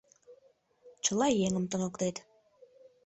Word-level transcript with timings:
Чыла 1.03 1.27
еҥым 1.45 1.65
туныктет 1.71 2.15